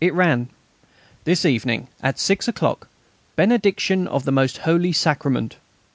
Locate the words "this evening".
1.25-1.87